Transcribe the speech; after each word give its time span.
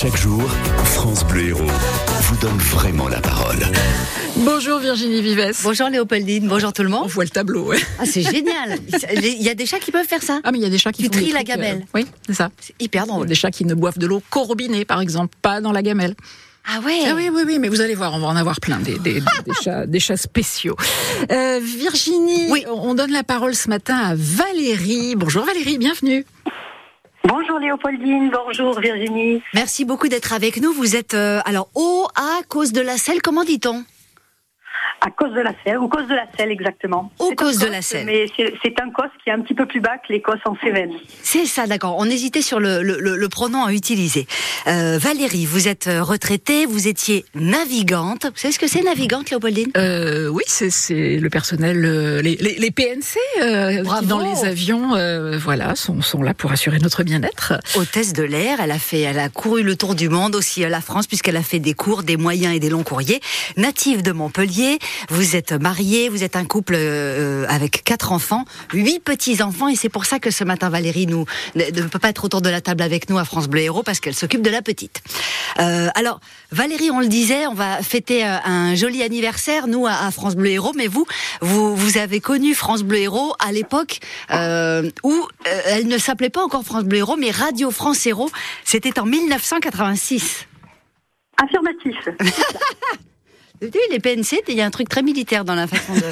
Chaque 0.00 0.16
jour, 0.16 0.42
France 0.84 1.24
Bleu 1.24 1.48
Héros 1.48 1.64
vous 1.66 2.36
donne 2.36 2.56
vraiment 2.58 3.08
la 3.08 3.20
parole. 3.20 3.58
Bonjour 4.36 4.78
Virginie 4.78 5.20
Vives. 5.20 5.52
Bonjour 5.62 5.88
Léopoldine, 5.88 6.46
bonjour 6.48 6.72
tout 6.72 6.82
le 6.82 6.88
On 6.88 7.00
monde. 7.00 7.08
voit 7.08 7.24
le 7.24 7.30
tableau. 7.30 7.64
ouais. 7.66 7.78
Ah, 7.98 8.04
c'est 8.06 8.22
génial. 8.22 8.78
Il 9.22 9.42
y 9.42 9.48
a 9.48 9.54
des 9.54 9.66
chats 9.66 9.78
qui 9.80 9.90
peuvent 9.90 10.06
faire 10.06 10.22
ça. 10.22 10.40
Ah 10.44 10.52
mais 10.52 10.58
il 10.58 10.62
y 10.62 10.66
a 10.66 10.70
des 10.70 10.78
chats 10.78 10.92
qui 10.92 11.02
Tu 11.02 11.08
font 11.08 11.12
tries 11.22 11.32
la 11.32 11.38
trucs, 11.40 11.48
gamelle. 11.48 11.78
euh, 11.82 11.86
oui, 11.94 12.06
c'est 12.26 12.34
ça. 12.34 12.50
C'est 12.60 12.74
hyper 12.80 13.02
Il 13.04 13.06
y 13.08 13.10
a 13.10 13.14
drôle. 13.14 13.26
des 13.26 13.34
chats 13.34 13.50
qui 13.50 13.64
ne 13.64 13.74
boivent 13.74 13.98
de 13.98 14.06
l'eau 14.06 14.22
qu'au 14.30 14.44
robinet, 14.44 14.84
par 14.84 15.00
exemple, 15.00 15.34
pas 15.42 15.60
dans 15.60 15.72
la 15.72 15.82
gamelle. 15.82 16.14
Ah 16.66 16.80
ouais. 16.84 17.00
Ah 17.08 17.14
oui, 17.16 17.30
oui, 17.32 17.42
oui, 17.46 17.58
mais 17.58 17.68
vous 17.68 17.80
allez 17.80 17.94
voir, 17.94 18.12
on 18.14 18.20
va 18.20 18.26
en 18.28 18.36
avoir 18.36 18.60
plein, 18.60 18.78
des, 18.78 18.98
des, 18.98 19.14
des 19.20 19.22
chats, 19.62 19.86
des 19.86 19.98
chats 19.98 20.18
spéciaux. 20.18 20.76
Euh, 21.32 21.58
Virginie, 21.62 22.50
Oui. 22.50 22.64
on 22.68 22.94
donne 22.94 23.12
la 23.12 23.22
parole 23.24 23.54
ce 23.54 23.68
matin 23.68 23.96
à 23.96 24.14
Valérie. 24.14 25.14
Bonjour 25.16 25.44
Valérie, 25.46 25.78
bienvenue. 25.78 26.24
Bonjour 27.24 27.58
Léopoldine, 27.58 28.30
bonjour 28.30 28.80
Virginie. 28.80 29.42
Merci 29.54 29.84
beaucoup 29.84 30.08
d'être 30.08 30.32
avec 30.32 30.60
nous. 30.60 30.72
Vous 30.72 30.96
êtes 30.96 31.14
euh, 31.14 31.40
alors 31.44 31.68
au 31.74 32.06
à 32.16 32.40
cause 32.48 32.72
de 32.72 32.80
la 32.80 32.96
selle. 32.96 33.20
Comment 33.22 33.44
dit-on? 33.44 33.84
À 35.02 35.10
cause 35.10 35.32
de 35.32 35.40
la 35.40 35.52
selle, 35.64 35.78
ou 35.78 35.88
cause 35.88 36.06
de 36.08 36.14
la 36.14 36.26
selle 36.36 36.50
exactement. 36.50 37.10
Au 37.18 37.30
C'est 37.30 37.34
cause 37.36 37.58
de 37.58 37.66
la 37.66 37.80
selle. 37.80 38.04
Mais 38.06 38.26
c'est 38.36 38.52
c'est 38.62 38.78
un 38.80 38.90
cos 38.90 39.04
qui 39.24 39.30
est 39.30 39.32
un 39.32 39.40
petit 39.40 39.54
peu 39.54 39.64
plus 39.66 39.80
bas 39.80 39.96
que 39.98 40.12
les 40.12 40.20
cos 40.20 40.32
en 40.44 40.56
Cévennes. 40.62 40.92
C'est 41.22 41.46
ça, 41.46 41.66
d'accord. 41.66 41.96
On 41.98 42.04
hésitait 42.04 42.42
sur 42.42 42.60
le, 42.60 42.82
le, 42.82 42.98
le- 43.00 43.16
le 43.16 43.28
pronom 43.28 43.64
à 43.64 43.72
utiliser. 43.72 44.26
Euh, 44.66 44.98
Valérie, 45.00 45.46
vous 45.46 45.68
êtes 45.68 45.86
euh, 45.86 46.02
retraitée, 46.02 46.66
vous 46.66 46.86
étiez 46.86 47.24
navigante. 47.34 48.24
Vous 48.26 48.32
savez 48.36 48.52
ce 48.52 48.58
que 48.58 48.66
c'est 48.66 48.82
navigante, 48.82 49.30
Léopoldine? 49.30 49.70
Euh, 49.76 50.28
oui, 50.28 50.42
c'est 50.46 50.70
c'est 50.70 51.16
le 51.18 51.30
personnel, 51.30 51.82
euh, 51.84 52.20
les, 52.22 52.36
les, 52.36 52.56
les 52.58 52.70
PNC 52.70 53.16
euh, 53.42 53.82
Bravo. 53.82 54.00
qui 54.02 54.06
dans 54.06 54.18
les 54.18 54.44
avions, 54.46 54.94
euh, 54.96 55.38
voilà, 55.38 55.76
sont, 55.76 56.02
sont 56.02 56.22
là 56.22 56.34
pour 56.34 56.52
assurer 56.52 56.78
notre 56.78 57.02
bien-être. 57.04 57.54
Hôtesse 57.74 58.12
de 58.12 58.22
l'air, 58.22 58.58
elle 58.60 58.70
a 58.70 58.78
fait, 58.78 59.00
elle 59.00 59.18
a 59.18 59.28
couru 59.28 59.62
le 59.62 59.76
tour 59.76 59.94
du 59.94 60.08
monde 60.08 60.34
aussi 60.34 60.64
à 60.64 60.68
la 60.68 60.80
France 60.80 61.06
puisqu'elle 61.06 61.36
a 61.36 61.42
fait 61.42 61.58
des 61.58 61.74
cours, 61.74 62.02
des 62.02 62.16
moyens 62.16 62.54
et 62.54 62.60
des 62.60 62.68
longs 62.68 62.82
courriers. 62.82 63.20
Native 63.56 64.02
de 64.02 64.12
Montpellier, 64.12 64.78
vous 65.08 65.36
êtes 65.36 65.52
mariée, 65.52 66.08
vous 66.08 66.24
êtes 66.24 66.36
un 66.36 66.44
couple 66.44 66.74
euh, 66.76 67.46
avec 67.48 67.82
quatre 67.84 68.12
enfants, 68.12 68.44
huit 68.72 69.00
petits 69.00 69.42
enfants 69.42 69.68
et 69.68 69.76
c'est 69.76 69.88
pour 69.88 70.04
ça 70.04 70.18
que 70.18 70.30
ce 70.30 70.44
matin 70.44 70.68
Valérie 70.68 71.06
nous 71.06 71.24
ne, 71.54 71.82
peut 71.82 71.98
pas 71.98 72.10
être 72.10 72.24
autour 72.24 72.42
de 72.42 72.48
la 72.48 72.60
table 72.60 72.82
avec 72.82 73.10
nous 73.10 73.18
à 73.18 73.24
France 73.24 73.48
Bleu 73.48 73.62
Héros 73.62 73.82
parce 73.82 74.00
qu'elle 74.00 74.14
s'occupe 74.14 74.42
de 74.42 74.50
la 74.50 74.62
petite. 74.62 75.02
Euh, 75.58 75.88
alors 75.94 76.20
Valérie, 76.52 76.90
on 76.90 77.00
le 77.00 77.08
disait, 77.08 77.46
on 77.46 77.54
va 77.54 77.82
fêter 77.82 78.24
euh, 78.24 78.36
un 78.44 78.74
joli 78.74 79.02
anniversaire 79.02 79.66
nous 79.66 79.86
à, 79.86 79.92
à 79.92 80.10
France 80.10 80.36
Bleu 80.36 80.50
Héros, 80.50 80.72
mais 80.76 80.86
vous, 80.86 81.06
vous, 81.40 81.76
vous 81.76 81.98
avez 81.98 82.20
connu 82.20 82.54
France 82.54 82.82
Bleu 82.82 82.98
Héros 82.98 83.34
à 83.38 83.52
l'époque 83.52 84.00
euh, 84.32 84.90
où 85.02 85.12
euh, 85.12 85.60
elle 85.66 85.86
ne 85.86 85.98
s'appelait 85.98 86.30
pas 86.30 86.42
encore 86.42 86.64
France 86.64 86.84
Bleu 86.84 86.98
Héros, 86.98 87.16
mais 87.16 87.30
Radio 87.30 87.70
France 87.70 88.06
Héros. 88.06 88.30
C'était 88.64 88.98
en 88.98 89.06
1986. 89.06 90.46
Affirmatif. 91.42 91.96
Les 93.60 94.00
PNC, 94.00 94.40
il 94.48 94.54
y 94.54 94.60
a 94.62 94.66
un 94.66 94.70
truc 94.70 94.88
très 94.88 95.02
militaire 95.02 95.44
dans 95.44 95.54
la 95.54 95.66
façon 95.66 95.94
de. 95.94 96.00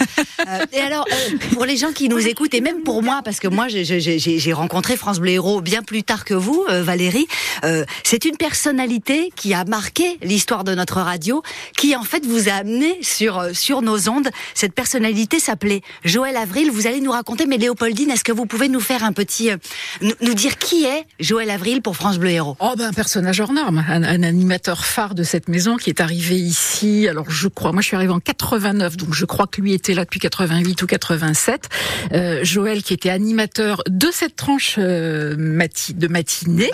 Euh, 0.48 0.64
et 0.72 0.78
alors, 0.78 1.04
euh, 1.12 1.36
pour 1.52 1.64
les 1.66 1.77
gens 1.77 1.92
qui 1.92 2.08
nous 2.08 2.27
écoutent, 2.27 2.54
et 2.54 2.60
même 2.60 2.82
pour 2.84 3.02
moi, 3.02 3.22
parce 3.24 3.41
que 3.41 3.48
moi, 3.48 3.66
j'ai- 3.68 4.52
rencontré 4.52 4.96
France 4.96 5.18
Bleu 5.18 5.32
Héros 5.32 5.60
bien 5.60 5.82
plus 5.82 6.04
tard 6.04 6.24
que 6.24 6.32
vous, 6.32 6.64
euh, 6.70 6.82
Valérie. 6.82 7.26
euh, 7.64 7.84
c'est 8.04 8.24
une 8.24 8.36
personnalité 8.36 9.30
qui 9.34 9.52
a 9.52 9.64
marqué 9.64 10.16
l'histoire 10.22 10.62
de 10.62 10.74
notre 10.76 10.98
radio, 11.02 11.42
qui 11.76 11.96
en 11.96 12.04
fait 12.04 12.24
vous 12.24 12.48
a 12.48 12.52
amené 12.52 12.98
sur 13.02 13.44
sur 13.52 13.82
nos 13.82 14.08
ondes. 14.08 14.28
Cette 14.54 14.72
personnalité 14.74 15.41
s'appelait 15.41 15.82
Joël 16.04 16.36
Avril. 16.36 16.70
Vous 16.70 16.86
allez 16.86 17.00
nous 17.00 17.10
raconter, 17.12 17.44
mais 17.44 17.58
Léopoldine, 17.58 18.10
est-ce 18.10 18.24
que 18.24 18.32
vous 18.32 18.46
pouvez 18.46 18.69
nous 18.69 18.80
faire 18.80 19.02
un 19.02 19.12
petit, 19.12 19.50
euh, 19.50 19.56
nous, 20.00 20.12
nous 20.22 20.34
dire 20.34 20.56
qui 20.56 20.84
est 20.84 21.04
Joël 21.19 21.50
Avril 21.50 21.82
pour 21.82 21.96
France 21.96 22.19
Bleu 22.19 22.30
Héros? 22.30 22.56
Oh 22.60 22.74
ben 22.78 22.86
un 22.86 22.92
personnage 22.92 23.41
hors 23.41 23.52
norme, 23.52 23.84
un, 23.88 24.04
un 24.04 24.22
animateur 24.22 24.86
phare 24.86 25.14
de 25.16 25.24
cette 25.24 25.48
maison 25.48 25.76
qui 25.76 25.91
est 25.91 26.00
arrivé 26.00 26.36
ici. 26.36 27.08
Alors 27.08 27.28
je 27.39 27.48
crois, 27.48 27.72
moi 27.72 27.81
je 27.83 27.86
suis 27.86 27.97
arrivée 27.97 28.12
en 28.12 28.20
89, 28.20 28.97
donc 28.97 29.14
je 29.14 29.25
crois 29.25 29.47
que 29.47 29.61
lui 29.61 29.72
était 29.72 29.94
là 29.94 30.05
depuis 30.05 30.20
88 30.20 30.83
ou 30.83 30.86
87. 30.86 31.69
Euh, 32.12 32.41
Joël 32.44 32.82
qui 32.82 32.94
était 32.94 33.10
animateur 33.10 33.82
de 33.88 34.09
cette 34.12 34.34
tranche 34.37 34.75
euh, 34.78 35.37
mati- 35.38 35.94
de 35.94 36.09
matinée. 36.09 36.71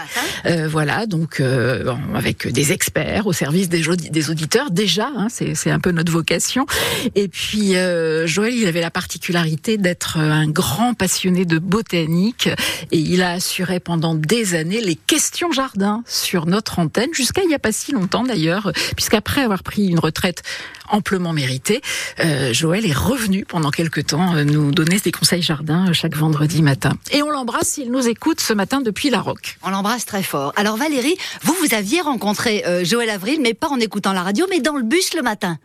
Euh, 0.46 0.66
voilà, 0.68 1.06
donc 1.06 1.40
euh, 1.40 1.92
avec 2.14 2.48
des 2.48 2.72
experts 2.72 3.26
au 3.26 3.32
service 3.32 3.68
des, 3.68 3.88
audi- 3.88 4.10
des 4.10 4.30
auditeurs 4.30 4.70
déjà, 4.70 5.10
hein, 5.16 5.28
c'est 5.28 5.70
un 5.70 5.80
peu 5.80 5.90
notre 5.90 6.10
vocation. 6.12 6.66
Et 7.14 7.28
puis 7.28 7.76
euh, 7.76 8.26
Joël, 8.26 8.54
il 8.54 8.66
avait 8.66 8.80
la 8.80 8.90
particularité 8.90 9.76
d'être 9.76 10.18
un 10.18 10.48
grand 10.48 10.94
passionné 10.94 11.44
de 11.44 11.58
botanique 11.58 12.48
et 12.90 12.98
il 12.98 13.22
a 13.22 13.32
assuré 13.32 13.80
pendant 13.80 14.14
des 14.14 14.54
années 14.54 14.80
les 14.80 14.96
questions 14.96 15.52
jardin 15.52 16.02
sur 16.06 16.46
notre 16.46 16.78
antenne 16.78 17.10
jusqu'à 17.12 17.42
il 17.42 17.48
n'y 17.48 17.54
a 17.54 17.58
pas 17.58 17.72
si 17.72 17.92
longtemps 17.92 18.24
d'ailleurs, 18.24 18.72
puisqu'après 18.96 19.42
avoir 19.42 19.62
pris 19.62 19.86
une 19.88 19.98
retraite 19.98 20.42
amplement 20.88 21.32
méritée, 21.32 21.80
euh, 22.20 22.52
Joël 22.52 22.86
est 22.86 22.96
revenu 22.96 23.44
pendant 23.44 23.70
quelque 23.70 24.00
temps 24.00 24.34
euh, 24.34 24.44
nous 24.44 24.70
donner 24.72 24.98
des 24.98 25.12
conseils 25.12 25.42
jardin 25.42 25.88
euh, 25.88 25.92
chaque 25.92 26.14
vendredi 26.14 26.62
matin. 26.62 26.92
Et 27.12 27.22
on 27.22 27.30
l'embrasse 27.30 27.68
s'il 27.68 27.90
nous 27.90 28.08
écoute 28.08 28.40
ce 28.40 28.52
matin 28.52 28.80
depuis 28.80 29.10
la 29.10 29.20
Roque. 29.20 29.56
On 29.62 29.70
l'embrasse 29.70 30.06
très 30.06 30.22
fort. 30.22 30.52
Alors 30.56 30.76
Valérie, 30.76 31.16
vous, 31.42 31.54
vous 31.54 31.74
aviez 31.74 32.00
rencontré 32.00 32.64
euh, 32.66 32.84
Joël 32.84 33.10
Avril, 33.10 33.40
mais 33.42 33.54
pas 33.54 33.68
en 33.68 33.80
écoutant 33.80 34.12
la 34.12 34.22
radio, 34.22 34.46
mais 34.50 34.60
dans 34.60 34.76
le 34.76 34.82
bus 34.82 35.14
le 35.14 35.22
matin. 35.22 35.58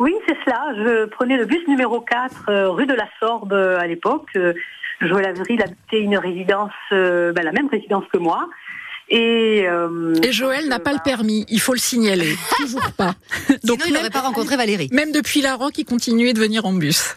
Oui, 0.00 0.14
c'est 0.26 0.36
cela. 0.44 0.72
Je 0.76 1.04
prenais 1.04 1.36
le 1.36 1.44
bus 1.44 1.60
numéro 1.68 2.00
4, 2.00 2.48
euh, 2.48 2.70
rue 2.70 2.86
de 2.86 2.94
la 2.94 3.06
Sorbe 3.20 3.52
euh, 3.52 3.78
à 3.78 3.86
l'époque. 3.86 4.28
Euh, 4.34 4.54
Joël 5.02 5.26
Avril 5.26 5.62
habitait 5.62 6.00
une 6.00 6.16
résidence, 6.16 6.72
euh, 6.92 7.32
ben, 7.32 7.44
la 7.44 7.52
même 7.52 7.68
résidence 7.68 8.04
que 8.10 8.16
moi. 8.16 8.48
Et, 9.10 9.64
euh, 9.66 10.14
Et 10.22 10.30
Joël 10.30 10.68
n'a 10.68 10.78
pas 10.78 10.92
le 10.92 11.00
permis, 11.02 11.44
il 11.48 11.60
faut 11.60 11.72
le 11.72 11.78
signaler. 11.78 12.36
Toujours 12.56 12.92
pas. 12.96 13.14
Donc 13.64 13.80
il 13.86 13.92
n'aurait 13.92 14.10
pas 14.10 14.20
rencontré 14.20 14.56
Valérie. 14.56 14.88
même 14.92 15.10
depuis 15.10 15.42
la 15.42 15.56
Roque, 15.56 15.78
il 15.78 15.84
continuait 15.84 16.32
de 16.32 16.38
venir 16.38 16.64
en 16.64 16.72
bus. 16.72 17.16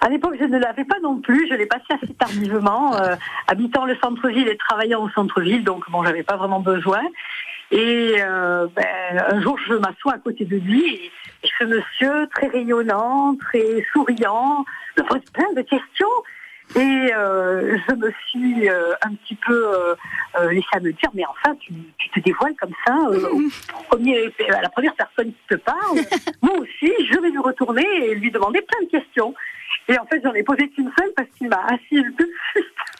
À 0.00 0.08
l'époque, 0.10 0.36
je 0.38 0.44
ne 0.44 0.58
l'avais 0.58 0.84
pas 0.84 0.98
non 1.02 1.16
plus. 1.20 1.48
Je 1.48 1.54
l'ai 1.54 1.66
passé 1.66 1.84
assez 1.90 2.14
tardivement, 2.14 2.94
euh, 2.96 3.16
habitant 3.46 3.86
le 3.86 3.96
centre-ville 4.02 4.46
et 4.48 4.56
travaillant 4.56 5.02
au 5.02 5.08
centre-ville, 5.10 5.64
donc 5.64 5.90
bon, 5.90 6.04
j'avais 6.04 6.22
pas 6.22 6.36
vraiment 6.36 6.60
besoin. 6.60 7.00
Et 7.70 8.14
euh, 8.20 8.66
ben, 8.76 9.24
un 9.30 9.40
jour, 9.42 9.58
je 9.66 9.74
m'assois 9.74 10.14
à 10.14 10.18
côté 10.18 10.44
de 10.44 10.56
lui 10.56 10.94
et, 10.94 11.10
et 11.42 11.48
ce 11.58 11.64
monsieur 11.64 12.28
très 12.34 12.48
rayonnant, 12.48 13.36
très 13.36 13.84
souriant, 13.92 14.64
me 14.96 15.02
pose 15.04 15.20
plein 15.32 15.52
de 15.54 15.62
questions. 15.62 16.08
Et 16.76 17.12
euh, 17.14 17.78
je 17.88 17.94
me 17.94 18.12
suis 18.28 18.68
euh, 18.68 18.92
un 19.02 19.14
petit 19.14 19.34
peu 19.36 19.54
euh, 19.74 19.94
euh, 20.38 20.50
laissé 20.50 20.66
à 20.72 20.80
me 20.80 20.92
dire, 20.92 21.10
mais 21.14 21.24
enfin, 21.26 21.54
tu, 21.56 21.72
tu 21.96 22.10
te 22.10 22.20
dévoiles 22.20 22.54
comme 22.60 22.74
ça 22.86 22.94
euh, 23.10 23.28
au 23.30 23.82
premier, 23.88 24.32
à 24.50 24.60
la 24.60 24.68
première 24.68 24.94
personne 24.94 25.32
qui 25.32 25.46
te 25.48 25.54
parle. 25.56 25.98
Moi 26.42 26.52
aussi, 26.58 26.92
je 27.10 27.18
vais 27.18 27.30
lui 27.30 27.38
retourner 27.38 27.86
et 28.04 28.14
lui 28.14 28.30
demander 28.30 28.60
plein 28.62 28.84
de 28.86 28.90
questions. 28.90 29.34
Et 29.88 29.98
en 29.98 30.04
fait, 30.06 30.20
j'en 30.22 30.34
ai 30.34 30.42
posé 30.42 30.68
qu'une 30.68 30.90
seule 30.98 31.10
parce 31.16 31.28
qu'il 31.38 31.48
m'a 31.48 31.64
assis 31.66 32.02
le 32.02 32.12
plus 32.12 32.30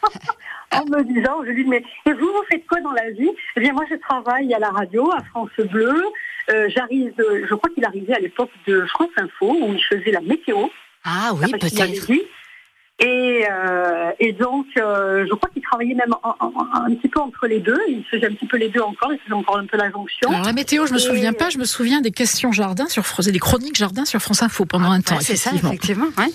en 0.71 0.85
me 0.85 1.03
disant, 1.03 1.43
je 1.45 1.51
lui 1.51 1.63
dis, 1.63 1.69
mais 1.69 1.83
et 2.07 2.13
vous, 2.13 2.25
vous 2.25 2.43
faites 2.51 2.65
quoi 2.65 2.81
dans 2.81 2.91
la 2.93 3.11
vie? 3.11 3.29
Eh 3.55 3.59
bien, 3.59 3.73
moi, 3.73 3.85
je 3.89 3.95
travaille 3.95 4.51
à 4.53 4.59
la 4.59 4.69
radio, 4.69 5.11
à 5.11 5.23
France 5.25 5.51
Bleu. 5.71 6.03
Euh, 6.51 6.67
J'arrive, 6.69 7.13
je 7.17 7.53
crois 7.53 7.69
qu'il 7.69 7.85
arrivait 7.85 8.15
à 8.15 8.19
l'époque 8.19 8.49
de 8.65 8.81
France 8.87 9.11
Info, 9.17 9.55
où 9.61 9.73
il 9.73 9.83
faisait 9.83 10.11
la 10.11 10.21
météo. 10.21 10.67
Ah 11.05 11.31
oui, 11.35 11.51
peut-être. 11.51 12.07
Et, 12.99 13.45
euh, 13.49 14.11
et 14.19 14.33
donc, 14.33 14.65
euh, 14.77 15.25
je 15.25 15.33
crois 15.33 15.49
qu'il 15.51 15.61
travaillait 15.61 15.93
même 15.95 16.13
en- 16.21 16.35
en- 16.39 16.51
en- 16.53 16.83
un 16.85 16.93
petit 16.95 17.07
peu 17.07 17.19
entre 17.21 17.47
les 17.47 17.59
deux. 17.59 17.79
Il 17.87 18.03
faisait 18.05 18.25
un 18.27 18.33
petit 18.33 18.45
peu 18.45 18.57
les 18.57 18.67
deux 18.69 18.81
encore. 18.81 19.13
Il 19.13 19.19
faisait 19.19 19.33
encore 19.33 19.57
un 19.57 19.65
peu 19.65 19.77
la 19.77 19.89
jonction. 19.89 20.29
Alors 20.29 20.43
la 20.45 20.51
météo, 20.53 20.85
je 20.85 20.91
me 20.93 20.97
Et- 20.97 21.01
souviens 21.01 21.31
pas, 21.33 21.49
je 21.49 21.57
me 21.59 21.63
souviens 21.63 22.01
des 22.01 22.11
questions 22.11 22.51
jardin 22.51 22.87
sur 22.87 23.05
faisait 23.05 23.31
des 23.31 23.39
chroniques 23.39 23.75
jardin 23.77 24.03
sur 24.03 24.19
France 24.21 24.43
Info 24.43 24.65
pendant 24.65 24.91
un 24.91 24.99
temps. 25.01 25.15
Ouais, 25.15 25.21
c'est 25.21 25.37
ça, 25.37 25.51
effectivement. 25.55 26.07
ouais. 26.17 26.27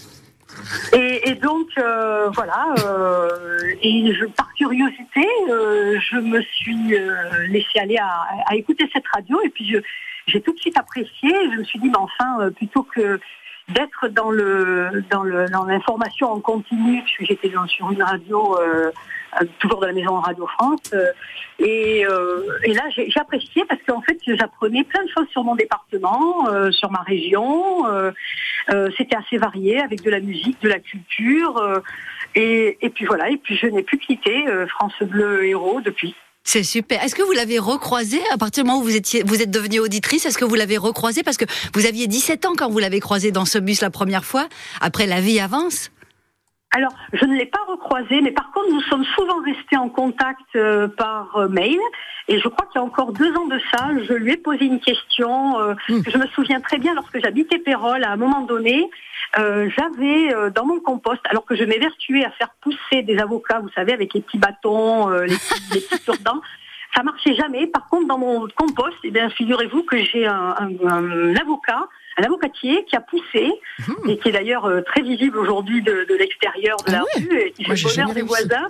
Et, 0.98 1.30
et 1.30 1.34
donc, 1.34 1.66
euh, 1.78 2.30
voilà. 2.30 2.66
euh, 2.86 3.28
et 3.82 4.14
je, 4.14 4.24
par 4.26 4.48
curiosité, 4.54 5.26
euh, 5.50 5.98
je 6.00 6.16
me 6.16 6.40
suis 6.42 6.94
euh, 6.94 7.46
laissée 7.48 7.78
aller 7.80 7.98
à, 7.98 8.24
à 8.46 8.54
écouter 8.54 8.88
cette 8.92 9.06
radio. 9.12 9.40
Et 9.44 9.48
puis, 9.50 9.68
je- 9.68 9.78
j'ai 10.28 10.40
tout 10.40 10.52
de 10.54 10.58
suite 10.60 10.78
apprécié. 10.78 11.10
Je 11.52 11.58
me 11.58 11.64
suis 11.64 11.78
dit, 11.80 11.88
mais 11.88 11.98
enfin, 11.98 12.38
euh, 12.40 12.50
plutôt 12.50 12.84
que 12.84 13.20
d'être 13.68 14.08
dans 14.08 14.30
le 14.30 15.02
dans 15.10 15.22
le 15.22 15.48
dans 15.48 15.64
l'information 15.64 16.30
en 16.30 16.40
continu, 16.40 17.02
puisque 17.02 17.24
j'étais 17.30 17.50
sur 17.66 17.90
une 17.90 18.02
radio 18.02 18.58
euh, 18.58 18.90
euh, 19.40 19.44
toujours 19.58 19.80
de 19.80 19.86
la 19.86 19.92
maison 19.92 20.20
Radio 20.20 20.46
France, 20.46 20.90
euh, 20.92 21.06
et, 21.58 22.04
euh, 22.06 22.42
et 22.64 22.74
là 22.74 22.82
apprécié 23.20 23.64
parce 23.68 23.80
qu'en 23.86 24.02
fait 24.02 24.18
j'apprenais 24.26 24.84
plein 24.84 25.02
de 25.02 25.08
choses 25.08 25.28
sur 25.28 25.44
mon 25.44 25.54
département, 25.54 26.48
euh, 26.48 26.70
sur 26.72 26.90
ma 26.90 27.00
région. 27.00 27.86
euh, 27.88 28.12
C'était 28.96 29.16
assez 29.16 29.38
varié 29.38 29.80
avec 29.80 30.02
de 30.02 30.10
la 30.10 30.20
musique, 30.20 30.60
de 30.62 30.68
la 30.68 30.78
culture, 30.78 31.82
et, 32.34 32.78
et 32.80 32.90
puis 32.90 33.04
voilà. 33.06 33.30
Et 33.30 33.36
puis 33.36 33.56
je 33.56 33.66
n'ai 33.66 33.82
plus 33.82 33.98
quitté 33.98 34.44
France 34.68 34.94
Bleu 35.02 35.44
Héros 35.44 35.80
depuis. 35.80 36.14
C'est 36.46 36.62
super. 36.62 37.02
Est-ce 37.02 37.14
que 37.14 37.22
vous 37.22 37.32
l'avez 37.32 37.58
recroisé 37.58 38.20
à 38.32 38.36
partir 38.36 38.64
du 38.64 38.68
moment 38.70 38.80
où 38.80 38.84
vous 38.84 38.94
étiez, 38.96 39.22
vous 39.24 39.40
êtes 39.40 39.50
devenue 39.50 39.80
auditrice? 39.80 40.26
Est-ce 40.26 40.36
que 40.38 40.44
vous 40.44 40.54
l'avez 40.54 40.76
recroisé? 40.76 41.22
Parce 41.22 41.38
que 41.38 41.46
vous 41.74 41.86
aviez 41.86 42.06
17 42.06 42.44
ans 42.44 42.52
quand 42.56 42.68
vous 42.68 42.78
l'avez 42.78 43.00
croisé 43.00 43.32
dans 43.32 43.46
ce 43.46 43.58
bus 43.58 43.80
la 43.80 43.90
première 43.90 44.24
fois 44.24 44.46
Après, 44.82 45.06
la 45.06 45.20
vie 45.20 45.40
avance. 45.40 45.90
Alors, 46.76 46.92
je 47.12 47.24
ne 47.24 47.34
l'ai 47.36 47.46
pas 47.46 47.60
recroisé, 47.68 48.20
mais 48.20 48.32
par 48.32 48.50
contre, 48.52 48.68
nous 48.72 48.80
sommes 48.82 49.04
souvent 49.16 49.40
restés 49.44 49.76
en 49.76 49.88
contact 49.88 50.40
euh, 50.56 50.88
par 50.88 51.36
euh, 51.36 51.48
mail. 51.48 51.78
Et 52.26 52.40
je 52.40 52.48
crois 52.48 52.66
qu'il 52.66 52.80
y 52.80 52.82
a 52.82 52.84
encore 52.84 53.12
deux 53.12 53.32
ans 53.36 53.46
de 53.46 53.60
ça, 53.70 53.90
je 54.08 54.12
lui 54.14 54.32
ai 54.32 54.36
posé 54.36 54.64
une 54.64 54.80
question. 54.80 55.58
euh, 55.60 55.74
Mm. 55.88 56.02
que 56.02 56.10
Je 56.10 56.18
me 56.18 56.26
souviens 56.28 56.60
très 56.60 56.78
bien 56.78 56.92
lorsque 56.94 57.20
j'habitais 57.22 57.58
Pérol, 57.58 58.02
à 58.02 58.10
un 58.10 58.16
moment 58.16 58.40
donné, 58.42 58.90
euh, 59.38 59.68
j'avais 59.76 60.34
euh, 60.34 60.50
dans 60.50 60.64
mon 60.66 60.80
compost, 60.80 61.20
alors 61.28 61.44
que 61.44 61.56
je 61.56 61.64
m'évertuais 61.64 62.24
à 62.24 62.30
faire 62.30 62.50
pousser 62.60 63.02
des 63.02 63.18
avocats, 63.18 63.60
vous 63.60 63.70
savez, 63.74 63.92
avec 63.92 64.14
les 64.14 64.20
petits 64.20 64.38
bâtons, 64.38 65.10
euh, 65.10 65.24
les 65.24 65.36
petits, 65.36 65.74
les 65.74 65.80
petits 65.80 66.00
cure-dents, 66.04 66.40
ça 66.94 67.02
marchait 67.02 67.34
jamais. 67.34 67.66
Par 67.66 67.88
contre, 67.88 68.06
dans 68.06 68.18
mon 68.18 68.46
compost, 68.56 68.96
eh 69.02 69.10
bien, 69.10 69.28
figurez-vous 69.30 69.82
que 69.82 69.98
j'ai 69.98 70.26
un, 70.26 70.54
un- 70.58 70.86
un 70.88 71.34
avocat, 71.36 71.88
un 72.18 72.22
avocatier 72.22 72.84
qui 72.84 72.94
a 72.96 73.00
poussé 73.00 73.52
Mhm. 73.88 74.10
et 74.10 74.18
qui 74.18 74.28
est 74.28 74.32
d'ailleurs 74.32 74.70
très 74.86 75.02
visible 75.02 75.36
aujourd'hui 75.38 75.82
de, 75.82 76.06
de 76.08 76.14
l'extérieur 76.14 76.76
de 76.86 76.92
Ah 76.92 76.92
la 76.92 77.02
ouais 77.02 77.28
rue 77.28 77.38
et 77.40 77.50
qui 77.52 77.66
Moi, 77.66 77.74
fait 77.76 77.88
bonheur 77.96 78.14
des 78.14 78.22
voisins, 78.22 78.68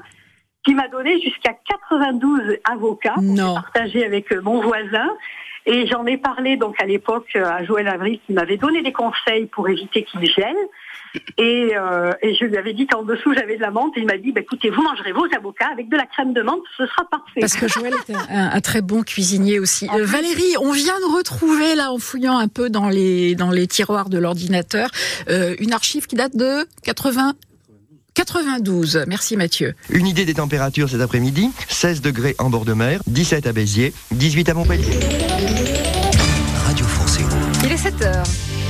qui 0.64 0.74
m'a 0.74 0.88
donné 0.88 1.20
jusqu'à 1.20 1.52
92 1.68 2.56
avocats 2.64 3.14
pour 3.16 3.54
partager 3.54 4.04
avec 4.06 4.32
mon 4.42 4.62
voisin. 4.62 5.08
Et 5.66 5.86
j'en 5.86 6.04
ai 6.06 6.18
parlé 6.18 6.56
donc 6.56 6.80
à 6.80 6.86
l'époque 6.86 7.28
euh, 7.36 7.44
à 7.44 7.64
Joël 7.64 7.88
Avril 7.88 8.20
qui 8.26 8.32
m'avait 8.32 8.56
donné 8.56 8.82
des 8.82 8.92
conseils 8.92 9.46
pour 9.46 9.68
éviter 9.68 10.04
qu'il 10.04 10.24
gèle. 10.26 10.56
Et, 11.38 11.70
euh, 11.76 12.12
et 12.22 12.34
je 12.34 12.44
lui 12.44 12.56
avais 12.56 12.72
dit 12.72 12.86
qu'en 12.86 13.02
dessous 13.04 13.34
j'avais 13.34 13.56
de 13.56 13.60
la 13.60 13.70
menthe 13.70 13.96
et 13.96 14.00
il 14.00 14.06
m'a 14.06 14.18
dit 14.18 14.32
bah, 14.32 14.40
écoutez 14.40 14.70
vous 14.70 14.82
mangerez 14.82 15.12
vos 15.12 15.26
avocats 15.36 15.68
avec 15.72 15.88
de 15.88 15.96
la 15.96 16.06
crème 16.06 16.32
de 16.32 16.42
menthe 16.42 16.62
ce 16.76 16.86
sera 16.86 17.04
parfait. 17.08 17.40
Parce 17.40 17.54
que 17.54 17.68
Joël 17.68 17.94
est 17.94 18.14
un, 18.14 18.50
un 18.52 18.60
très 18.60 18.82
bon 18.82 19.02
cuisinier 19.02 19.60
aussi. 19.60 19.88
Euh, 19.94 20.04
Valérie, 20.04 20.56
on 20.60 20.72
vient 20.72 20.98
de 20.98 21.16
retrouver 21.16 21.76
là 21.76 21.92
en 21.92 21.98
fouillant 21.98 22.36
un 22.36 22.48
peu 22.48 22.68
dans 22.68 22.88
les 22.88 23.36
dans 23.36 23.50
les 23.50 23.66
tiroirs 23.68 24.08
de 24.08 24.18
l'ordinateur 24.18 24.88
euh, 25.28 25.54
une 25.60 25.72
archive 25.72 26.06
qui 26.06 26.16
date 26.16 26.36
de 26.36 26.66
80 26.82 27.34
92. 28.14 29.04
Merci 29.06 29.36
Mathieu. 29.36 29.74
Une 29.90 30.06
idée 30.06 30.24
des 30.24 30.34
températures 30.34 30.88
cet 30.88 31.00
après-midi 31.00 31.50
16 31.68 32.00
degrés 32.00 32.36
en 32.38 32.48
bord 32.48 32.64
de 32.64 32.72
mer, 32.72 33.00
17 33.06 33.46
à 33.46 33.52
Béziers, 33.52 33.92
18 34.12 34.48
à 34.48 34.54
Montpellier. 34.54 34.98
Radio 36.66 36.86
France. 36.86 37.18
Il 37.64 37.72
est 37.72 37.76
7 37.76 38.02
heures. 38.02 38.24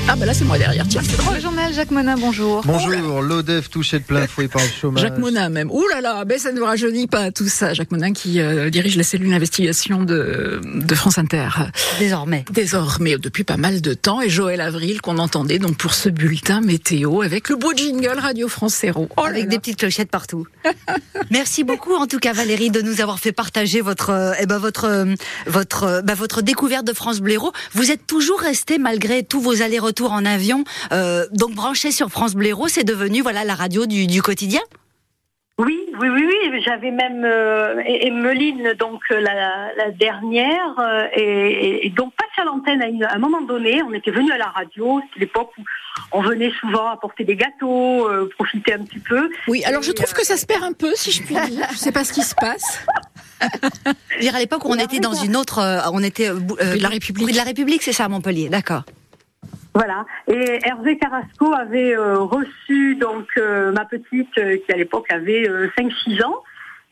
Ah 0.06 0.16
bah 0.16 0.26
là 0.26 0.34
c'est 0.34 0.44
moi 0.44 0.58
derrière. 0.58 0.86
Tiens. 0.86 1.00
Le 1.34 1.40
journal 1.40 1.72
Jacques 1.72 1.90
Monin, 1.90 2.16
bonjour. 2.18 2.62
Bonjour, 2.66 3.22
l'ODEF 3.22 3.70
touché 3.70 3.98
de 3.98 4.04
plein 4.04 4.26
fouet 4.26 4.48
par 4.48 4.60
le 4.62 4.68
chômage. 4.80 5.02
Jacques 5.02 5.16
Monin 5.16 5.48
même. 5.48 5.70
Ouh 5.70 5.86
là 5.88 6.02
là, 6.02 6.24
mais 6.26 6.36
ça 6.36 6.52
ne 6.52 6.58
vous 6.58 6.66
rajeunit 6.66 7.06
pas 7.06 7.32
tout 7.32 7.48
ça. 7.48 7.72
Jacques 7.72 7.90
Monin 7.90 8.12
qui 8.12 8.38
euh, 8.38 8.68
dirige 8.68 8.98
la 8.98 9.02
cellule 9.02 9.30
d'investigation 9.30 10.02
de, 10.02 10.60
de 10.62 10.94
France 10.94 11.16
Inter. 11.16 11.48
Désormais. 11.98 12.44
Désormais, 12.52 13.16
depuis 13.16 13.44
pas 13.44 13.56
mal 13.56 13.80
de 13.80 13.94
temps, 13.94 14.20
et 14.20 14.28
Joël 14.28 14.60
Avril 14.60 15.00
qu'on 15.00 15.16
entendait 15.16 15.58
donc 15.58 15.78
pour 15.78 15.94
ce 15.94 16.10
bulletin 16.10 16.60
météo 16.60 17.22
avec 17.22 17.48
le 17.48 17.56
beau 17.56 17.72
jingle 17.74 18.18
Radio 18.18 18.46
France 18.48 18.84
Héros. 18.84 19.08
Oh 19.16 19.22
avec 19.22 19.44
là. 19.44 19.50
des 19.50 19.58
petites 19.58 19.78
clochettes 19.78 20.10
partout. 20.10 20.46
Merci 21.30 21.64
beaucoup 21.64 21.94
en 21.94 22.06
tout 22.06 22.18
cas 22.18 22.34
Valérie 22.34 22.70
de 22.70 22.82
nous 22.82 23.00
avoir 23.00 23.18
fait 23.18 23.32
partager 23.32 23.80
votre 23.80 24.10
euh, 24.10 24.32
eh 24.38 24.44
ben 24.44 24.58
votre 24.58 24.84
euh, 24.84 25.14
votre 25.46 25.84
euh, 25.84 26.02
bah, 26.02 26.14
votre 26.14 26.42
découverte 26.42 26.86
de 26.86 26.92
France 26.92 27.20
Blaireau. 27.20 27.52
Vous 27.72 27.90
êtes 27.90 28.06
toujours 28.06 28.40
resté 28.40 28.78
malgré 28.78 29.22
tous 29.22 29.40
vos 29.40 29.62
allers-retours 29.62 29.93
en 30.02 30.24
avion 30.24 30.64
euh, 30.92 31.24
donc 31.32 31.52
branché 31.54 31.90
sur 31.92 32.08
France 32.10 32.34
Blaireau, 32.34 32.68
c'est 32.68 32.84
devenu 32.84 33.20
voilà 33.22 33.44
la 33.44 33.54
radio 33.54 33.86
du, 33.86 34.06
du 34.06 34.20
quotidien. 34.22 34.60
Oui, 35.56 35.78
oui, 36.00 36.08
oui, 36.08 36.26
oui. 36.52 36.60
J'avais 36.64 36.90
même 36.90 37.22
euh, 37.24 38.74
donc 38.78 39.00
euh, 39.12 39.20
la, 39.20 39.68
la 39.76 39.90
dernière, 39.92 40.74
euh, 40.80 41.06
et, 41.14 41.86
et 41.86 41.90
donc 41.90 42.12
passé 42.16 42.30
à 42.42 42.44
l'antenne 42.44 42.82
à, 42.82 42.88
une- 42.88 43.04
à 43.04 43.14
un 43.14 43.18
moment 43.18 43.40
donné. 43.40 43.80
On 43.84 43.92
était 43.92 44.10
venu 44.10 44.32
à 44.32 44.38
la 44.38 44.46
radio. 44.48 45.00
C'était 45.04 45.20
l'époque 45.26 45.52
où 45.58 45.62
on 46.10 46.22
venait 46.22 46.50
souvent 46.60 46.88
apporter 46.88 47.22
des 47.22 47.36
gâteaux, 47.36 48.08
euh, 48.08 48.28
profiter 48.36 48.72
un 48.74 48.80
petit 48.84 48.98
peu. 48.98 49.30
Oui, 49.46 49.62
alors 49.64 49.82
je 49.82 49.92
trouve 49.92 50.12
que 50.12 50.24
ça 50.26 50.36
se 50.36 50.44
perd 50.44 50.64
un 50.64 50.72
peu, 50.72 50.92
si 50.96 51.12
je 51.12 51.22
puis 51.22 51.36
dire. 51.36 51.66
Je 51.72 51.76
sais 51.78 51.92
pas 51.92 52.02
ce 52.02 52.12
qui 52.12 52.22
se 52.22 52.34
passe. 52.34 52.84
Dire 54.20 54.34
à 54.34 54.38
l'époque 54.38 54.64
où 54.64 54.68
on 54.72 54.78
était 54.78 55.00
dans 55.00 55.12
une 55.14 55.36
autre 55.36 55.58
euh, 55.58 55.80
on 55.92 56.02
était 56.02 56.30
euh, 56.30 56.38
euh, 56.60 56.76
de 56.76 56.82
la 56.82 56.88
République. 56.88 57.30
de 57.30 57.36
la 57.36 57.42
République, 57.44 57.82
c'est 57.82 57.92
ça 57.92 58.06
à 58.06 58.08
Montpellier. 58.08 58.48
D'accord. 58.48 58.82
Voilà. 59.74 60.06
Et 60.28 60.58
Hervé 60.64 60.98
Carrasco 60.98 61.52
avait 61.52 61.96
euh, 61.96 62.18
reçu 62.18 62.94
donc 62.96 63.26
euh, 63.36 63.72
ma 63.72 63.84
petite 63.84 64.36
euh, 64.38 64.56
qui 64.64 64.72
à 64.72 64.76
l'époque 64.76 65.06
avait 65.10 65.48
euh, 65.48 65.68
5-6 65.78 66.22
ans 66.24 66.36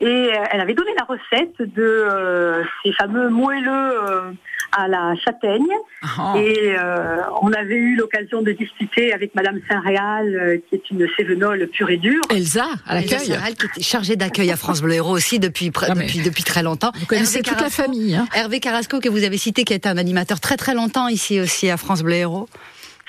et 0.01 0.05
euh, 0.05 0.43
elle 0.51 0.59
avait 0.59 0.73
donné 0.73 0.91
la 0.97 1.05
recette 1.05 1.55
de 1.59 1.81
euh, 1.81 2.61
ces 2.83 2.91
fameux 2.93 3.29
moelleux 3.29 3.69
euh, 3.71 4.31
à 4.75 4.87
la 4.87 5.13
châtaigne. 5.23 5.67
Ah. 6.01 6.33
Et 6.35 6.75
euh, 6.77 7.17
on 7.41 7.53
avait 7.53 7.75
eu 7.75 7.95
l'occasion 7.95 8.41
de 8.41 8.51
discuter 8.51 9.13
avec 9.13 9.33
Madame 9.35 9.59
Saint-Réal, 9.69 10.35
euh, 10.35 10.57
qui 10.67 10.75
est 10.75 10.89
une 10.89 11.07
Cévenole 11.15 11.67
pure 11.67 11.89
et 11.91 11.97
dure. 11.97 12.21
Elsa, 12.31 12.65
à 12.87 12.95
l'accueil. 12.95 13.19
Qui 13.19 13.65
était 13.67 13.81
chargée 13.83 14.15
d'accueil 14.15 14.51
à 14.51 14.57
France 14.57 14.81
Bleu 14.81 14.95
Héros 14.95 15.11
aussi 15.15 15.37
depuis, 15.39 15.69
pr- 15.69 15.85
Ah, 15.89 15.95
mais- 15.95 16.05
depuis, 16.07 16.19
depuis 16.21 16.43
très 16.43 16.63
longtemps. 16.63 16.91
Vous 16.95 17.05
connaissez 17.05 17.37
Hervé 17.37 17.49
toute 17.49 17.53
la 17.61 17.67
Carrasco- 17.69 17.83
famille. 17.83 18.15
Hein. 18.15 18.27
Hervé 18.35 18.59
Carrasco, 18.59 18.99
que 18.99 19.09
vous 19.09 19.23
avez 19.23 19.37
cité, 19.37 19.63
qui 19.63 19.73
a 19.73 19.75
été 19.75 19.87
un 19.87 19.97
animateur 19.97 20.39
très 20.41 20.57
très 20.57 20.73
longtemps 20.73 21.07
ici 21.07 21.39
aussi 21.39 21.69
à 21.69 21.77
France 21.77 22.01
Bleu 22.01 22.15
Héros. 22.15 22.49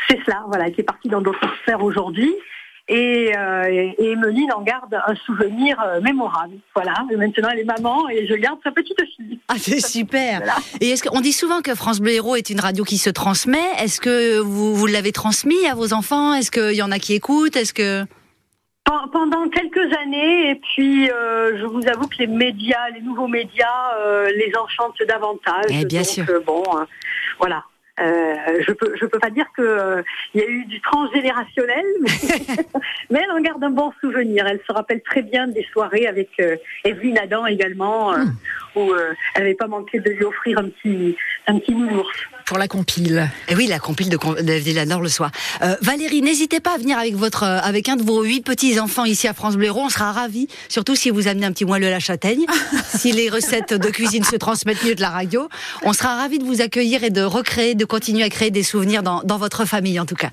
C'est 0.08 0.18
cela, 0.24 0.44
voilà, 0.48 0.70
qui 0.70 0.80
est 0.80 0.84
parti 0.84 1.08
dans 1.08 1.20
d'autres 1.20 1.46
sphères 1.62 1.82
aujourd'hui. 1.82 2.34
Et, 2.86 3.32
euh, 3.34 3.64
et 3.64 3.94
et 3.98 4.10
Emeline 4.12 4.52
en 4.52 4.60
garde 4.60 4.94
un 5.06 5.14
souvenir 5.24 5.80
euh, 5.80 6.02
mémorable. 6.02 6.56
Voilà, 6.74 6.92
et 7.10 7.16
maintenant 7.16 7.48
elle 7.50 7.60
est 7.60 7.64
maman 7.64 8.10
et 8.10 8.26
je 8.26 8.34
garde 8.34 8.58
sa 8.62 8.72
petite 8.72 9.00
fille. 9.16 9.38
Ah, 9.48 9.54
c'est 9.56 9.80
super. 9.80 10.36
Voilà. 10.38 10.56
Et 10.82 10.90
est-ce 10.90 11.02
qu'on 11.02 11.22
dit 11.22 11.32
souvent 11.32 11.62
que 11.62 11.74
France 11.74 12.00
Bleu 12.00 12.12
Héros 12.12 12.36
est 12.36 12.50
une 12.50 12.60
radio 12.60 12.84
qui 12.84 12.98
se 12.98 13.08
transmet? 13.08 13.64
Est-ce 13.82 14.02
que 14.02 14.38
vous, 14.38 14.74
vous 14.74 14.86
l'avez 14.86 15.12
transmis 15.12 15.66
à 15.66 15.74
vos 15.74 15.94
enfants? 15.94 16.34
Est-ce 16.34 16.50
qu'il 16.50 16.74
y 16.76 16.82
en 16.82 16.90
a 16.90 16.98
qui 16.98 17.14
écoutent? 17.14 17.56
Est-ce 17.56 17.72
que 17.72 18.04
Pen- 18.84 19.08
Pendant 19.10 19.48
quelques 19.48 19.90
années, 20.02 20.50
et 20.50 20.54
puis 20.56 21.10
euh, 21.10 21.58
je 21.58 21.64
vous 21.64 21.88
avoue 21.88 22.06
que 22.06 22.18
les 22.18 22.26
médias, 22.26 22.90
les 22.94 23.00
nouveaux 23.00 23.28
médias, 23.28 23.94
euh, 23.98 24.26
les 24.36 24.52
enchantent 24.62 25.02
davantage. 25.08 25.64
Eh, 25.70 25.86
bien 25.86 26.02
Donc, 26.02 26.10
sûr. 26.10 26.24
bon, 26.46 26.62
voilà. 27.38 27.64
Euh, 28.00 28.34
je 28.66 28.72
peux 28.72 28.92
je 29.00 29.06
peux 29.06 29.20
pas 29.20 29.30
dire 29.30 29.46
que 29.56 29.62
euh, 29.62 30.02
il 30.34 30.40
y 30.40 30.44
a 30.44 30.48
eu 30.48 30.64
du 30.64 30.80
transgénérationnel, 30.80 31.84
mais, 32.00 32.10
mais 33.10 33.20
elle 33.22 33.30
en 33.30 33.40
garde 33.40 33.62
un 33.62 33.70
bon 33.70 33.92
souvenir. 34.00 34.46
Elle 34.48 34.60
se 34.66 34.72
rappelle 34.72 35.00
très 35.02 35.22
bien 35.22 35.46
des 35.46 35.64
soirées 35.72 36.08
avec 36.08 36.30
euh, 36.40 36.56
Evelyne 36.84 37.18
Adam 37.18 37.46
également, 37.46 38.12
euh, 38.12 38.24
Hmm. 38.24 38.32
Où 38.74 38.92
euh, 38.92 39.14
elle 39.34 39.42
n'avait 39.42 39.54
pas 39.54 39.66
manqué 39.66 40.00
de 40.00 40.10
lui 40.10 40.24
offrir 40.24 40.58
un 40.58 40.68
petit 40.68 41.16
un 41.46 41.58
petit 41.58 41.74
nounours. 41.74 42.16
Pour 42.46 42.58
la 42.58 42.68
compile. 42.68 43.28
Eh 43.48 43.54
oui, 43.54 43.66
la 43.66 43.78
compile 43.78 44.10
de, 44.10 44.16
de 44.16 44.52
Villanor 44.52 45.00
le 45.00 45.08
soir. 45.08 45.30
Euh, 45.62 45.76
Valérie, 45.80 46.22
n'hésitez 46.22 46.60
pas 46.60 46.74
à 46.74 46.78
venir 46.78 46.98
avec 46.98 47.14
votre, 47.14 47.42
euh, 47.42 47.58
avec 47.62 47.88
un 47.88 47.96
de 47.96 48.02
vos 48.02 48.22
huit 48.22 48.44
petits 48.44 48.78
enfants 48.80 49.04
ici 49.04 49.28
à 49.28 49.34
France 49.34 49.56
Bleu 49.56 49.66
Héros. 49.66 49.82
On 49.82 49.88
sera 49.88 50.12
ravis, 50.12 50.48
surtout 50.68 50.94
si 50.94 51.10
vous 51.10 51.28
amenez 51.28 51.46
un 51.46 51.52
petit 51.52 51.64
moelleux 51.64 51.86
à 51.86 51.90
la 51.90 52.00
châtaigne, 52.00 52.44
si 52.86 53.12
les 53.12 53.30
recettes 53.30 53.74
de 53.74 53.88
cuisine 53.88 54.24
se 54.24 54.36
transmettent 54.36 54.84
mieux 54.84 54.94
de 54.94 55.00
la 55.00 55.10
radio. 55.10 55.48
On 55.82 55.92
sera 55.92 56.16
ravis 56.16 56.38
de 56.38 56.44
vous 56.44 56.60
accueillir 56.60 57.04
et 57.04 57.10
de 57.10 57.22
recréer, 57.22 57.74
de 57.74 57.84
continuer 57.84 58.24
à 58.24 58.28
créer 58.28 58.50
des 58.50 58.62
souvenirs 58.62 59.02
dans, 59.02 59.22
dans 59.22 59.38
votre 59.38 59.64
famille 59.64 59.98
en 59.98 60.06
tout 60.06 60.16
cas. 60.16 60.30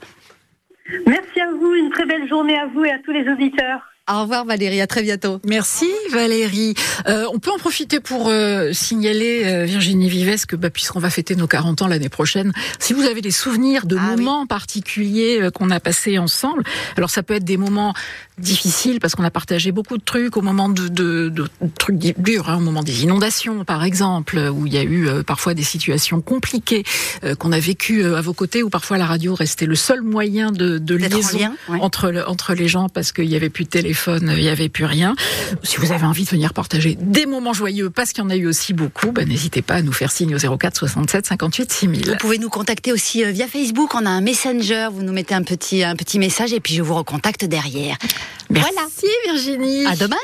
Merci 1.08 1.40
à 1.40 1.52
vous, 1.52 1.74
une 1.74 1.90
très 1.92 2.06
belle 2.06 2.28
journée 2.28 2.58
à 2.58 2.68
vous 2.68 2.84
et 2.84 2.92
à 2.92 3.00
tous 3.00 3.12
les 3.12 3.28
auditeurs. 3.30 3.91
Au 4.10 4.22
revoir 4.24 4.46
Valérie, 4.46 4.82
à 4.82 4.88
très 4.88 5.04
bientôt. 5.04 5.40
Merci 5.46 5.88
Valérie. 6.12 6.74
Euh, 7.08 7.26
on 7.34 7.40
peut 7.40 7.52
en 7.52 7.58
profiter 7.60 8.00
pour 8.00 8.30
euh, 8.30 8.74
signaler 8.74 9.44
euh, 9.46 9.66
Virginie 9.66 10.10
Vives 10.10 10.46
que 10.48 10.56
bah, 10.56 10.70
puisqu'on 10.72 11.00
va 11.00 11.10
fêter 11.10 11.36
nos 11.36 11.48
40 11.48 11.84
ans 11.84 11.88
l'année 11.88 12.10
prochaine, 12.10 12.52
si 12.80 12.94
vous 12.94 13.04
avez 13.04 13.22
des 13.22 13.32
souvenirs 13.32 13.86
de 13.86 13.98
Ah 14.00 14.14
oui. 14.16 14.24
moments 14.24 14.48
particuliers 14.48 15.50
qu'on 15.54 15.70
a 15.70 15.80
passés 15.80 16.18
ensemble, 16.18 16.64
alors 16.98 17.10
ça 17.12 17.22
peut 17.22 17.36
être 17.36 17.44
des 17.44 17.58
moments 17.58 17.94
difficiles 18.38 19.00
parce 19.00 19.14
qu'on 19.14 19.24
a 19.24 19.30
partagé 19.30 19.72
beaucoup 19.72 19.98
de 19.98 20.04
trucs 20.04 20.36
au 20.36 20.42
moment 20.42 20.68
de, 20.68 20.88
de, 20.88 21.30
de 21.30 21.46
trucs 21.78 21.98
durs, 21.98 22.50
hein, 22.50 22.58
au 22.58 22.62
moment 22.62 22.82
des 22.82 23.04
inondations 23.04 23.64
par 23.66 23.84
exemple, 23.84 24.38
où 24.52 24.66
il 24.66 24.74
y 24.74 24.78
a 24.80 24.84
eu 24.84 25.08
parfois 25.26 25.54
des 25.54 25.64
situations 25.64 26.22
compliquées 26.22 26.84
qu'on 27.38 27.52
a 27.52 27.60
vécues 27.60 28.04
à 28.04 28.22
vos 28.22 28.34
côtés, 28.34 28.64
où 28.64 28.70
parfois 28.70 28.98
la 28.98 29.06
radio 29.06 29.36
restait 29.36 29.68
le 29.68 29.76
seul 29.76 30.02
moyen 30.02 30.52
de, 30.52 30.80
D'être 30.80 31.14
en 31.14 31.18
liaison 31.18 31.38
lien, 31.38 31.54
ouais. 31.70 31.78
entre, 31.82 32.26
entre 32.28 32.56
les 32.56 32.68
gens 32.68 32.90
parce 32.90 33.12
qu'il 33.12 33.28
n'y 33.28 33.36
avait 33.36 33.50
plus 33.50 33.64
de 33.66 33.70
téléphone, 33.92 34.34
il 34.38 34.44
n'y 34.44 34.48
avait 34.48 34.70
plus 34.70 34.86
rien. 34.86 35.16
Si 35.64 35.76
vous 35.76 35.92
avez 35.92 36.06
envie 36.06 36.24
de 36.24 36.30
venir 36.30 36.54
partager 36.54 36.98
des 37.02 37.26
moments 37.26 37.52
joyeux, 37.52 37.90
parce 37.90 38.14
qu'il 38.14 38.24
y 38.24 38.28
en 38.28 38.30
a 38.30 38.38
eu 38.38 38.48
aussi 38.48 38.72
beaucoup, 38.72 39.12
ben, 39.12 39.28
n'hésitez 39.28 39.62
pas 39.62 39.76
à 39.76 39.82
nous 39.82 39.92
faire 39.92 40.14
signe 40.14 40.34
au 40.34 40.58
04 40.58 40.78
67 40.78 41.26
58 41.26 41.72
6000. 41.72 42.06
Vous 42.08 42.16
pouvez 42.16 42.38
nous 42.38 42.48
contacter 42.48 42.94
aussi 42.94 43.26
euh, 43.26 43.32
via 43.32 43.48
Facebook. 43.48 43.94
On 43.94 44.06
a 44.06 44.10
un 44.10 44.22
messenger. 44.22 44.88
Vous 44.94 45.04
nous 45.04 45.12
mettez 45.12 45.36
un 45.36 45.44
petit, 45.44 45.84
un 45.84 45.98
petit 45.98 46.20
message 46.20 46.54
et 46.54 46.62
puis 46.62 46.74
je 46.76 46.82
vous 46.82 46.96
recontacte 46.96 47.44
derrière. 47.44 47.98
Merci 48.50 48.72
Voilà. 48.74 49.34
Virginie. 49.34 49.86
À 49.86 49.96
demain. 49.96 50.18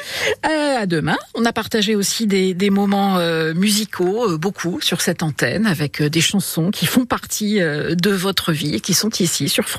Euh, 0.45 0.77
à 0.81 0.85
demain. 0.85 1.17
On 1.33 1.45
a 1.45 1.53
partagé 1.53 1.95
aussi 1.95 2.27
des, 2.27 2.53
des 2.53 2.69
moments 2.69 3.17
euh, 3.17 3.53
musicaux, 3.53 4.31
euh, 4.31 4.37
beaucoup, 4.37 4.79
sur 4.81 5.01
cette 5.01 5.23
antenne, 5.23 5.65
avec 5.65 6.01
des 6.01 6.21
chansons 6.21 6.71
qui 6.71 6.85
font 6.85 7.05
partie 7.05 7.59
de 7.59 8.09
votre 8.11 8.51
vie 8.51 8.75
et 8.75 8.79
qui 8.79 8.93
sont 8.93 9.09
ici 9.19 9.49
sur 9.49 9.69
France. 9.69 9.75